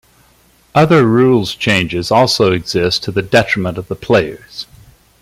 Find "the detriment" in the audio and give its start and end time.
3.11-3.77